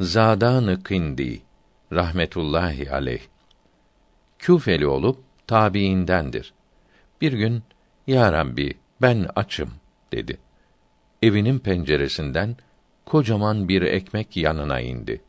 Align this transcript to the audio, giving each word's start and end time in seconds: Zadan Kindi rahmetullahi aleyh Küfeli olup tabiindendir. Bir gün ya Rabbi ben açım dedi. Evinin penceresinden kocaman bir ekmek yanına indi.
Zadan 0.00 0.82
Kindi 0.82 1.42
rahmetullahi 1.92 2.90
aleyh 2.90 3.20
Küfeli 4.38 4.86
olup 4.86 5.18
tabiindendir. 5.46 6.52
Bir 7.20 7.32
gün 7.32 7.62
ya 8.06 8.32
Rabbi 8.32 8.78
ben 9.02 9.26
açım 9.36 9.70
dedi. 10.12 10.38
Evinin 11.22 11.58
penceresinden 11.58 12.56
kocaman 13.06 13.68
bir 13.68 13.82
ekmek 13.82 14.36
yanına 14.36 14.80
indi. 14.80 15.20